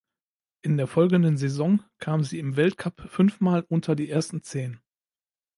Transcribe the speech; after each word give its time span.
In 0.63 0.77
der 0.77 0.87
folgenden 0.87 1.37
Saison 1.37 1.83
kam 1.99 2.23
sie 2.23 2.39
im 2.39 2.55
Weltcup 2.55 3.01
fünfmal 3.07 3.61
unter 3.69 3.95
die 3.95 4.09
ersten 4.09 4.41
Zehn. 4.41 4.81